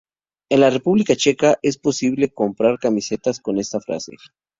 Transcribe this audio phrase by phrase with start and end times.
[0.49, 4.13] En la República Checa, es posible comprar camisetas con esta frase.